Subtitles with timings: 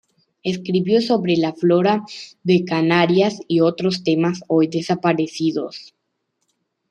[0.41, 2.01] Escribió sobre la flora
[2.41, 5.93] de Canarias y otros temas hoy desaparecidos.